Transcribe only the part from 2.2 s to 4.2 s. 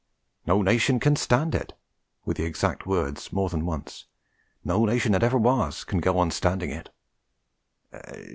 were the exact words more than once.